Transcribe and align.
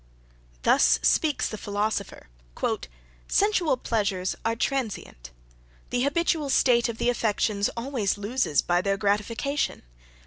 Thus 0.63 0.97
speaks 1.03 1.47
the 1.47 1.59
philosopher. 1.59 2.27
"Sensual 3.27 3.77
pleasures 3.77 4.35
are 4.43 4.55
transient. 4.55 5.29
The 5.91 6.01
habitual 6.05 6.49
state 6.49 6.89
of 6.89 6.97
the 6.97 7.09
affections 7.11 7.69
always 7.77 8.17
loses 8.17 8.63
by 8.63 8.81
their 8.81 8.97
gratification. 8.97 9.83